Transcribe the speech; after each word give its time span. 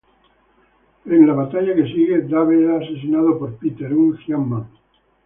En 1.05 1.27
la 1.27 1.33
batalla 1.33 1.75
que 1.75 1.85
sigue, 1.85 2.21
Dave 2.23 2.63
es 2.65 2.69
asesinado 2.89 3.37
por 3.37 3.55
Peter, 3.57 3.93
un 3.93 4.17
Giant-Man. 4.17 4.65